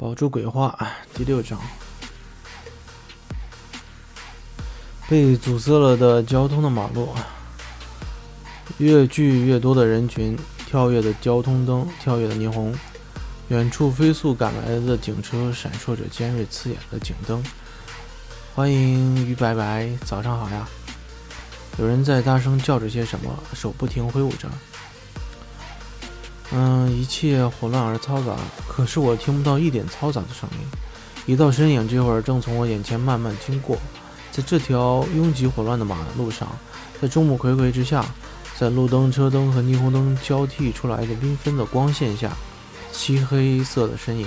[0.00, 0.78] 保住鬼话
[1.12, 1.60] 第六章：
[5.08, 7.12] 被阻塞了的交通的马路，
[8.76, 10.38] 越聚越多的人群，
[10.68, 12.72] 跳跃的交通灯，跳跃的霓虹，
[13.48, 17.42] 远处飞速赶来的警车闪烁着尖锐刺眼的警灯。
[18.54, 20.68] 欢迎于白白，早上好呀！
[21.76, 24.48] 有人在大声叫着些什么，手不停挥舞着。
[26.50, 28.34] 嗯，一切混乱而嘈杂，
[28.66, 30.66] 可是我听不到一点嘈杂的声音。
[31.26, 33.76] 一道身影这会儿正从我眼前慢慢经过，
[34.32, 36.48] 在这条拥挤混乱的马路上，
[37.02, 38.02] 在众目睽睽之下，
[38.58, 42.34] 在路灯、车灯和霓虹灯交替出来的缤纷的光线下，
[42.90, 44.26] 漆黑色的身影，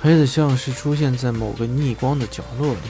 [0.00, 2.80] 黑的像是出现在某个逆光的角落里。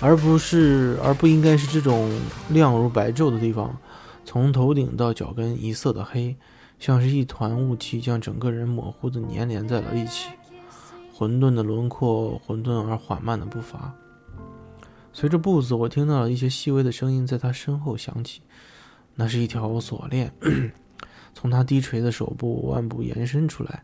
[0.00, 2.08] 而不是，而不应该是这种
[2.50, 3.76] 亮如白昼的地方，
[4.24, 6.36] 从头顶到脚跟一色的黑，
[6.78, 10.30] 像是一团雾气，将整个人模糊的粘连在了一起。
[11.12, 13.92] 混沌的轮廓，混沌而缓慢的步伐。
[15.12, 18.40] 随着步子，我听到了一些细微的声音在他身后响起，
[19.16, 20.32] 那是一条锁链，
[21.34, 23.82] 从他低垂的手部腕部延伸出来，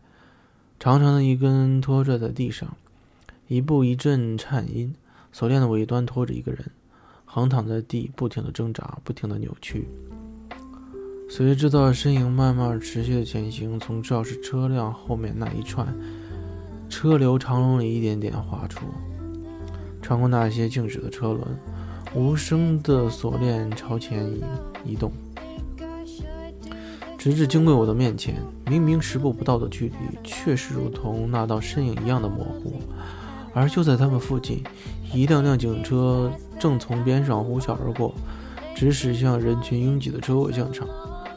[0.79, 2.77] 长长的一根拖拽在地上，
[3.49, 4.95] 一步一阵颤音。
[5.37, 6.71] 锁链的尾端拖着一个人，
[7.25, 9.85] 横躺在地，不停地挣扎，不停地扭曲。
[11.29, 15.93] 随着这道身影慢慢持续的前行，从肇事车辆后面那一串
[16.87, 18.85] 车流长龙里一点点划出，
[20.01, 21.45] 穿过那些静止的车轮，
[22.13, 24.41] 无声的锁链朝前移
[24.85, 25.11] 移动，
[27.17, 28.41] 直至经过我的面前。
[28.67, 32.79] 明明十步不到的距离，却是如同那道身影一样的模糊。
[33.53, 34.61] 而就在他们附近，
[35.15, 38.13] 一辆辆警车正从边上呼啸而过，
[38.75, 40.85] 直驶向人群拥挤的车尾现场，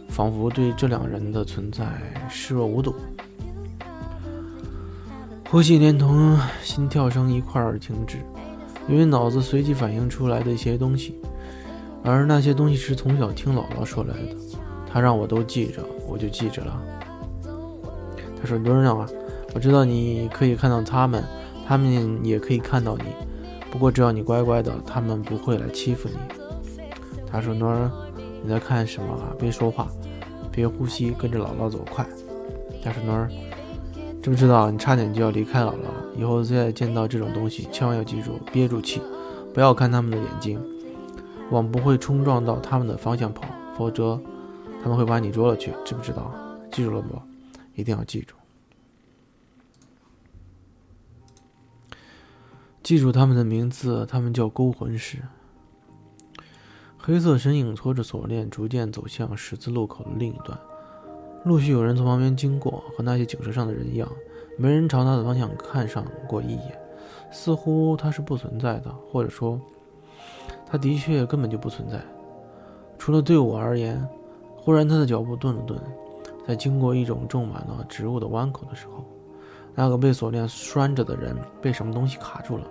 [0.08, 1.86] 仿佛对这两人的存在
[2.28, 2.92] 视若无睹。
[5.48, 8.18] 呼吸连同心跳声一块儿停止，
[8.88, 11.14] 因为脑子随即反映出来的一些东西，
[12.02, 14.34] 而那些东西是从小听姥姥说来的，
[14.92, 16.82] 她让我都记着，我就记着了。
[18.40, 19.06] 他说：“墩儿啊，
[19.54, 21.22] 我知道你可以看到他们。”
[21.68, 23.04] 他们也可以看到你，
[23.70, 26.16] 不过只要你乖乖的，他们不会来欺负你。
[27.30, 27.90] 他说：“诺儿，
[28.42, 29.34] 你在看什么啊？
[29.38, 29.88] 别说话，
[30.50, 32.06] 别呼吸，跟着姥姥走，快。”
[32.82, 33.28] 他说：“诺儿，
[34.22, 35.94] 知不知道你差点就要离开姥姥了？
[36.16, 39.02] 以后再见到这种东西，千万要记住，憋住气，
[39.52, 40.58] 不要看他们的眼睛，
[41.50, 43.44] 往不会冲撞到他们的方向跑，
[43.76, 44.18] 否则
[44.82, 46.32] 他们会把你捉了去，知不知道？
[46.72, 47.20] 记住了不？
[47.74, 48.34] 一定要记住。”
[52.88, 55.18] 记住他们的名字，他们叫勾魂师。
[56.96, 60.58] 黑色身影拖着锁链，逐渐走向十字路口的另一端。
[61.44, 64.10] 陆续有人从旁边经过，和那些警车上的人一样，
[64.56, 66.80] 没人朝他的方向看上过一眼，
[67.30, 69.60] 似乎他是不存在的，或者说，
[70.66, 72.02] 他的确根本就不存在。
[72.96, 74.02] 除了对我而言，
[74.56, 75.78] 忽然他的脚步顿了顿，
[76.46, 79.04] 在经过一种种满了植物的弯口的时候。
[79.74, 82.64] 那个被锁链拴着的人被什么东西卡住了。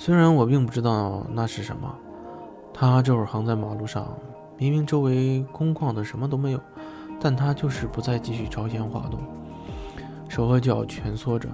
[0.00, 1.92] 虽然我并不知道那是什么，
[2.72, 4.06] 他这会儿横在马路上，
[4.56, 6.60] 明明周围空旷的什么都没有，
[7.20, 9.18] 但他就是不再继续朝前滑动，
[10.28, 11.48] 手和脚蜷缩着，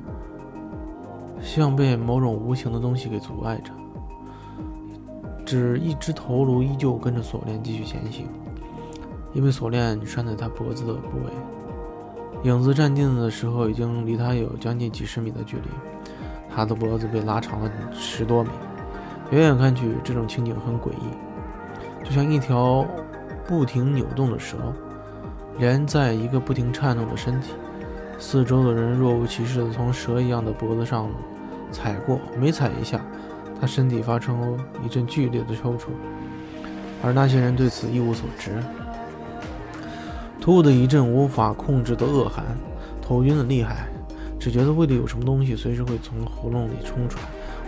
[1.41, 3.73] 像被某种无形的东西给阻碍着，
[5.47, 8.29] 只一只头颅依旧跟着锁链继续前行，
[9.33, 11.33] 因为锁链拴在他脖子的部位。
[12.43, 15.63] 影子站定的时候，已经离他有将近几十米的距离。
[16.55, 18.51] 他的脖子被拉长了十多米，
[19.31, 22.87] 远远看去，这种情景很诡异，就像一条
[23.47, 24.57] 不停扭动的蛇，
[25.59, 27.53] 连在一个不停颤动的身体。
[28.19, 31.11] 四周的人若无其事地从蛇一样的脖子上
[31.73, 33.01] 踩过，每踩一下，
[33.61, 35.89] 他身体发出一阵剧烈的抽搐，
[37.03, 38.53] 而那些人对此一无所知。
[40.41, 42.45] 突的一阵无法控制的恶寒，
[43.03, 43.89] 头晕的厉害，
[44.45, 47.25] 只觉得胃里有什么东西随时会从喉咙里冲出来。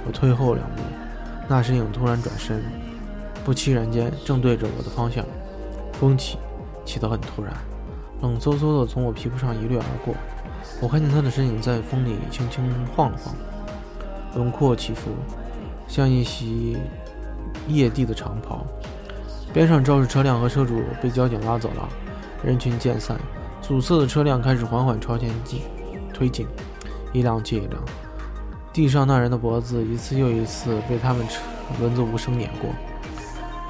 [0.07, 0.83] 我退后两步，
[1.49, 2.63] 那身影突然转身，
[3.47, 5.25] 不期然间正对着我的方向。
[5.95, 6.37] 风起，
[6.85, 7.51] 起得很突然，
[8.21, 10.15] 冷飕飕的从我皮肤上一掠而过。
[10.83, 12.63] 我看见他的身影在风里轻轻
[12.95, 13.35] 晃了晃，
[14.35, 15.09] 轮廓起伏，
[15.89, 16.77] 像一袭
[17.69, 18.67] 夜地的长袍。
[19.51, 21.89] 边上肇事车辆和车主被交警拉走了。
[22.45, 23.19] 人群渐散，
[23.63, 25.63] 阻塞的车辆开始缓缓朝前进
[26.17, 26.47] 推进，
[27.13, 27.79] 一辆接一辆。
[28.73, 31.43] 地上那人的脖子一次又一次被他们车
[31.79, 32.71] 轮子无声碾过，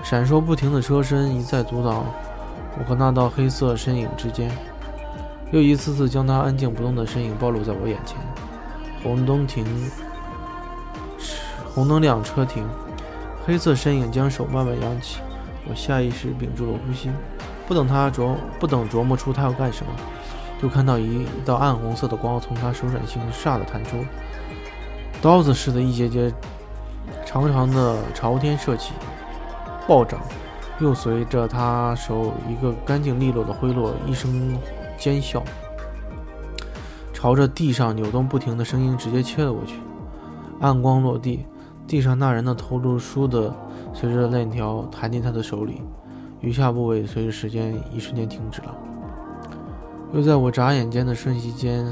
[0.05, 2.07] 闪烁不停的车身一再阻挡
[2.79, 4.49] 我和那道黑色身影之间，
[5.51, 8.17] 又一次次将他安静不动的身影暴露在我眼前。
[9.03, 9.65] 红灯停，
[11.75, 12.65] 红灯亮，车停，
[13.45, 15.19] 黑色身影将手慢慢扬起。
[15.69, 17.11] 我下意识屏住了呼吸，
[17.67, 19.93] 不等他琢不等琢磨出他要干什么，
[20.61, 23.99] 就看到一道暗红色的光从他手掌心唰的弹出，
[25.21, 26.33] 刀子似的一节节
[27.25, 28.93] 长长的朝天射起，
[29.87, 30.21] 暴涨，
[30.81, 34.57] 又随着他手一个干净利落的挥落，一声
[34.97, 35.43] 尖笑。
[37.13, 39.81] 朝着地上扭动不停的声音直接切了过去，
[40.61, 41.47] 暗光落地，
[41.87, 43.55] 地上那人的头颅倏地
[43.93, 45.83] 随着链条弹进他的手里，
[46.41, 48.75] 余下部位随着时间一瞬间停止了。
[50.17, 51.85] 又在我眨眼间的瞬息间，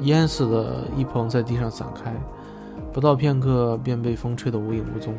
[0.00, 2.12] 淹死的一蓬在地上散开，
[2.92, 5.14] 不到片刻便被风吹得无影无踪。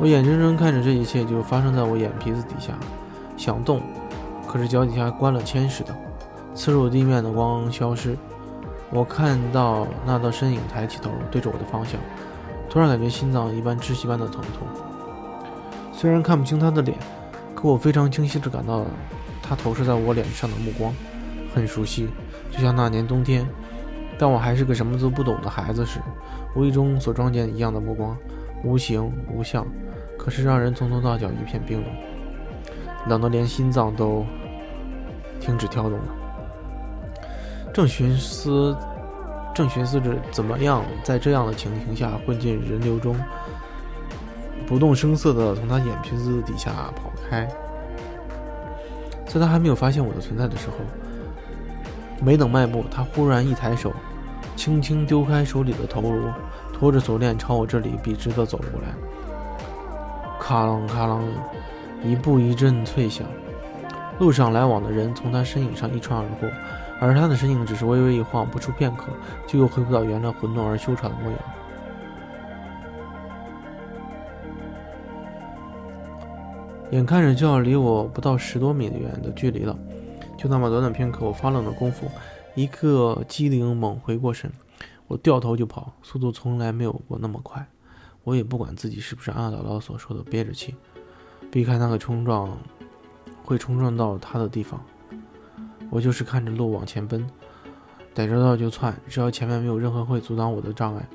[0.00, 2.72] 我眼睁睁看着这一切就发生在我眼皮子底下，
[3.36, 3.80] 想动，
[4.48, 5.94] 可是脚底下关了铅似的。
[6.56, 8.18] 刺入地面的光消失，
[8.90, 12.00] 我看到那道身影抬起头，对着我的方向，
[12.68, 14.66] 突然感觉心脏一般窒息般的疼痛。
[15.92, 16.98] 虽然看不清他的脸，
[17.54, 18.84] 可我非常清晰地感到
[19.42, 20.94] 他投射在我脸上的目光
[21.54, 22.08] 很熟悉，
[22.50, 23.46] 就像那年冬天，
[24.18, 26.00] 当我还是个什么都不懂的孩子时，
[26.54, 28.16] 无意中所撞见一样的目光，
[28.64, 29.66] 无形无相，
[30.18, 31.90] 可是让人从头到脚一片冰冷，
[33.08, 34.24] 冷得连心脏都
[35.40, 36.04] 停止跳动了。
[37.74, 38.76] 正寻思，
[39.54, 43.16] 正寻思着怎么样在这样的情形下混进人流中，
[44.66, 47.48] 不动声色地从他眼皮子底下跑开。
[49.40, 50.76] 在他还没有发现我的存在的时候，
[52.20, 53.92] 没等迈步，他忽然一抬手，
[54.56, 56.30] 轻轻丢开手里的头颅，
[56.72, 58.88] 拖着锁链朝我这里笔直地走了过来。
[60.38, 61.20] 咔啷咔啷，
[62.02, 63.26] 一步一阵脆响，
[64.18, 66.48] 路上来往的人从他身影上一穿而过。
[67.00, 69.06] 而他的身影只是微微一晃，不出片刻，
[69.46, 71.38] 就又恢复到原来混沌而修长的模样。
[76.92, 79.76] 眼看着就要离我不到十多米远的距离了，
[80.36, 82.06] 就那么短短片刻，我发愣的功夫，
[82.54, 84.52] 一个机灵猛回过神，
[85.06, 87.66] 我掉头就跑，速度从来没有过那么快。
[88.24, 90.74] 我也不管自己是不是按姥姥所说的憋着气，
[91.50, 92.58] 避开那个冲撞，
[93.42, 94.78] 会冲撞到他的地方。
[95.88, 97.26] 我就是看着路往前奔，
[98.12, 101.08] 逮着道就窜，只要前面没有任何会阻挡我的障碍。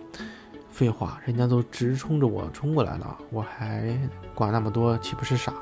[0.72, 3.96] 废话，人家都直冲着我冲过来了，我还
[4.34, 5.54] 管那么多，岂不是傻？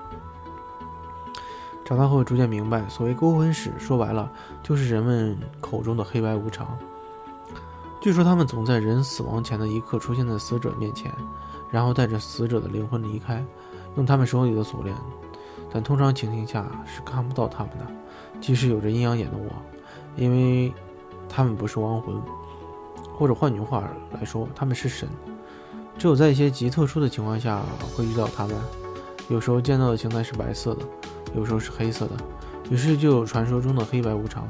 [1.86, 4.30] 长大后逐渐明白，所谓勾魂使，说白了
[4.64, 6.76] 就是人们口中的黑白无常。
[8.02, 11.12] 据说他们总在人死亡前的一刻出现在死者面前，
[11.70, 13.46] 然后带着死者的灵魂离开，
[13.98, 14.96] 用他们手里的锁链，
[15.72, 17.86] 但通常情形下是看不到他们的。
[18.42, 19.52] 即使有着阴阳眼的我，
[20.16, 20.74] 因为
[21.30, 22.20] 他们不是亡魂，
[23.16, 25.08] 或者换句话来说，他们是神。
[26.00, 27.62] 只有在一些极特殊的情况下
[27.96, 28.56] 会遇到他们。
[29.30, 30.82] 有时候见到的形态是白色的，
[31.36, 32.16] 有时候是黑色的，
[32.70, 34.48] 于是就有传说中的黑白无常。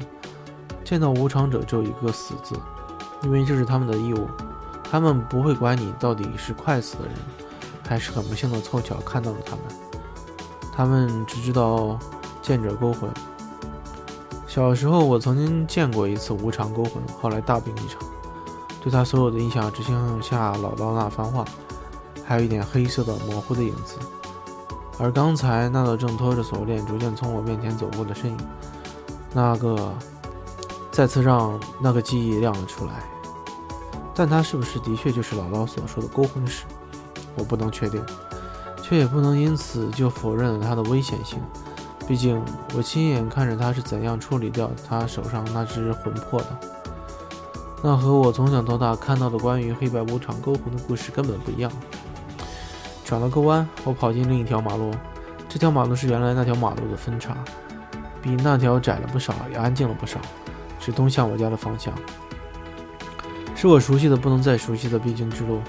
[0.84, 2.54] 见到无常者只有一个死字，
[3.22, 4.28] 因为这是他们的义务。
[4.88, 7.14] 他们不会管你到底是快死的人，
[7.88, 9.64] 还是很不幸的凑巧看到了他们。
[10.72, 11.98] 他们只知道
[12.40, 13.10] 见者勾魂。
[14.46, 18.00] 小时候，我曾经见过一次无常勾魂，后来大病一场。
[18.80, 21.44] 对他所有的印象只剩下姥姥那番话，
[22.24, 23.96] 还有一点黑色的模糊的影子。
[24.98, 28.36] 而刚才那个正拖着锁链逐渐从我面前走过的身影，
[29.34, 29.92] 那个
[30.90, 32.92] 再次让那个记忆亮了出来。
[34.14, 36.64] 但他是不是的确就是姥姥所说的勾魂使，
[37.36, 38.02] 我不能确定，
[38.82, 41.38] 却也不能因此就否认了他的危险性。
[42.08, 42.42] 毕竟，
[42.74, 46.46] 我亲眼看着他是怎样处理掉他手上那只魂魄的，
[47.82, 51.70] 那和我从小到大看到的关于黑白无常勾魂的故事根本不一样。
[53.06, 54.92] 转了个弯，我跑进另一条马路，
[55.48, 57.36] 这条马路是原来那条马路的分叉，
[58.20, 60.18] 比那条窄了不少，也安静了不少，
[60.80, 61.94] 是通向我家的方向，
[63.54, 65.60] 是我熟悉的不能再熟悉的必经之路。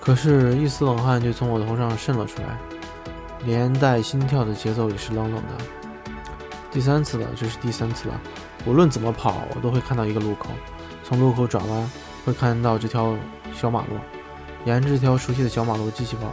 [0.00, 2.58] 可是，一丝冷汗就从我头上渗了出来。
[3.44, 6.12] 连带心跳的节奏也是冷冷的。
[6.72, 8.20] 第三次了，这是第三次了。
[8.66, 10.48] 无论怎么跑，我都会看到一个路口。
[11.04, 11.90] 从路口转弯，
[12.24, 13.16] 会看到这条
[13.54, 13.96] 小马路。
[14.64, 16.28] 沿着这条熟悉的小马路继续跑，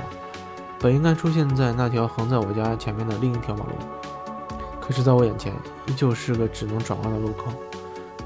[0.79, 3.71] 本应该出现在那条横在我家前面的另一条马路，
[4.79, 5.53] 可是在我眼前
[5.87, 7.51] 依旧是个只能转弯的路口。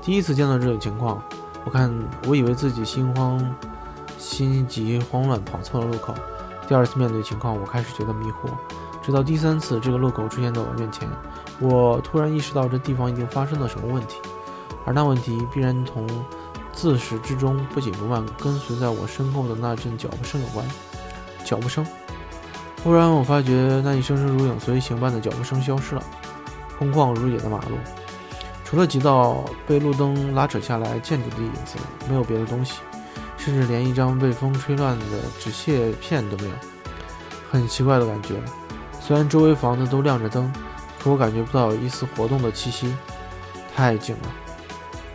[0.02, 1.24] 第一次见到这种情况，
[1.64, 1.90] 我看
[2.28, 3.56] 我以为自己心慌、
[4.18, 6.14] 心急、慌乱跑错了路口。
[6.68, 8.50] 第二次面对情况，我开始觉得迷糊，
[9.02, 11.08] 直到第三次这个路口出现在我面前，
[11.60, 14.18] 我突然意识到这地方一定发生了什么问题，
[14.86, 16.06] 而那问题必然同
[16.74, 20.66] 自始至终不紧不慢跟随在我身后的那阵脚步声有关。
[21.46, 21.86] 脚步声。
[22.84, 26.04] 忽然，我发觉那一声声如影随形般的脚步声消失了，
[26.78, 27.78] 空旷如也的马路，
[28.66, 31.78] 除了几道被路灯拉扯下来建筑的影子，
[32.10, 32.80] 没有别的东西，
[33.38, 35.06] 甚至连一张被风吹乱的
[35.40, 36.56] 纸屑片都没有。
[37.50, 38.36] 很奇怪的感觉。
[39.00, 40.52] 虽然周围房子都亮着灯，
[41.02, 42.94] 可我感觉不到一丝活动的气息，
[43.74, 44.30] 太静了，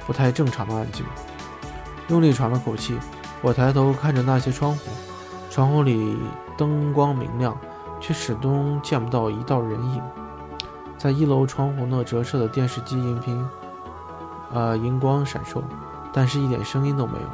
[0.06, 1.04] 不太正常的安静。
[2.08, 2.98] 用力喘了口气，
[3.42, 4.90] 我抬头看着那些窗户，
[5.50, 6.16] 窗户里
[6.56, 7.56] 灯光明亮，
[8.00, 10.02] 却始终见不到一道人影。
[10.96, 13.48] 在一楼窗户那折射的电视机荧屏，
[14.52, 15.62] 呃，荧光闪烁，
[16.12, 17.28] 但是一点声音都没有。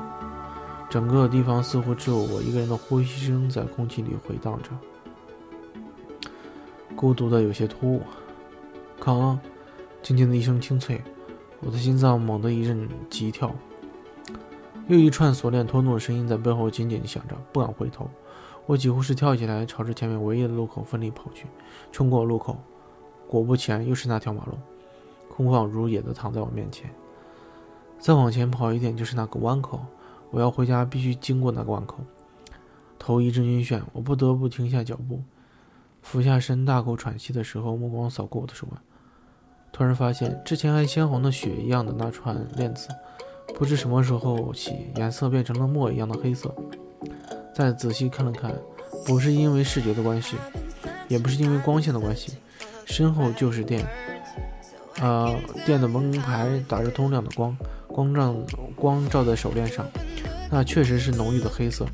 [0.91, 4.71] 整个地方似乎只有我一个人的呼吸声在空气里回荡着。
[6.95, 8.03] 孤独的有些突兀，
[9.01, 9.39] 康，
[10.03, 11.03] 轻轻的一声清脆，
[11.61, 13.55] 我的心脏猛地一阵急跳。
[14.87, 18.09] 又一串锁链拖动的声音在背后紧紧响着，不敢回头。
[18.67, 21.47] 我几乎是跳起来，朝着前面唯一的路口奋力跑去，
[21.91, 22.57] 冲过路口，
[23.29, 24.53] 果不其然，又是那条马路，
[25.29, 26.91] 空旷如也的躺在我面前。
[27.99, 29.81] 再往前跑一点就是那个弯口，
[30.31, 31.99] 我要回家必须经过那个弯口。
[32.99, 35.23] 头一阵晕眩，我不得不停下脚步。
[36.03, 38.81] 俯下身，大口喘息的时候，目光扫过我的手腕，
[39.73, 42.89] 突然发现之前还鲜红的血一样的那串链子，
[43.55, 46.55] 不知什么时候起颜色变成了墨一样的黑色。
[47.55, 48.53] 再仔细看了看，
[49.07, 50.37] 不是因为视觉的关系，
[51.09, 52.39] 也不是因为光线的关系，
[52.85, 53.87] 身后就是电，
[55.01, 55.35] 呃，
[55.65, 58.35] 电的门牌打着通亮的光，光照
[58.75, 59.87] 光照在手链上，
[60.51, 61.87] 那确实是浓郁的黑色。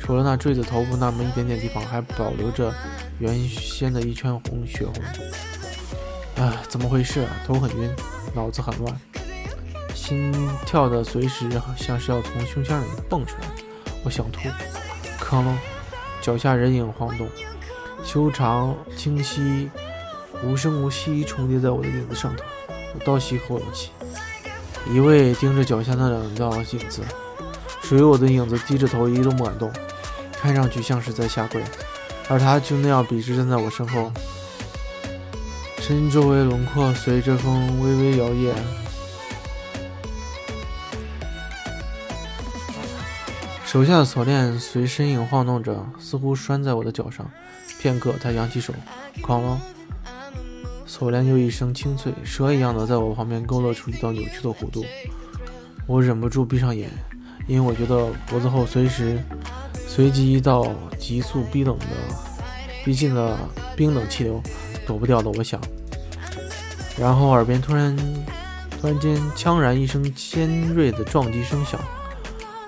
[0.00, 2.72] 除了那坠子头部那么一点点地方还保留着
[3.18, 7.30] 原先的一圈红血红，啊，怎么回事啊？
[7.46, 7.90] 头很晕，
[8.34, 9.00] 脑子很乱，
[10.08, 10.32] 心
[10.64, 11.46] 跳的随时
[11.76, 13.48] 像是要从胸腔里蹦出来。
[14.02, 14.48] 我想吐，
[15.20, 15.54] 可能
[16.22, 17.28] 脚下人影晃动，
[18.02, 19.68] 修长清晰，
[20.42, 22.42] 无声无息重叠在我的影子上头。
[22.94, 23.90] 我倒吸一口冷气，
[24.90, 27.02] 一味盯着脚下那两道影子，
[27.82, 29.70] 属于我的影子低着头，一动不敢动。
[30.32, 31.62] 看上去像是在下跪，
[32.30, 34.10] 而他就那样笔直站在我身后，
[35.80, 38.54] 身周围轮廓随着风微微摇曳，
[43.70, 47.30] 手下的锁链随身影晃动着，似乎拴在我的脚上。
[47.78, 48.72] 片刻，他扬起手，
[49.20, 49.58] 哐啷，
[50.86, 54.86] 锁链又一声清脆，蛇一样的在我旁边勾勒出一道扭曲的弧度。
[55.86, 56.88] 我忍不住闭上眼，
[57.46, 59.22] 因为我觉得脖子后随时。
[59.86, 60.66] 随即一道
[60.98, 61.86] 急速逼冷的、
[62.86, 63.36] 逼近的
[63.76, 64.40] 冰冷气流，
[64.86, 65.60] 躲不掉的，我想。
[66.98, 67.94] 然后耳边突然、
[68.80, 71.78] 突然间，锵然一声尖锐的撞击声响：“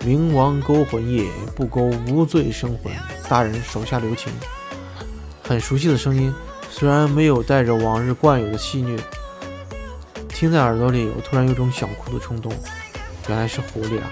[0.01, 2.93] 冥王勾魂夜，不勾无罪生魂。
[3.29, 4.33] 大人手下留情。”
[5.43, 6.33] 很熟悉的声音，
[6.71, 8.99] 虽然没有带着往日惯有的戏谑，
[10.29, 12.53] 听在耳朵里，我突然有种想哭的冲动。
[13.29, 14.11] 原来是狐狸啊！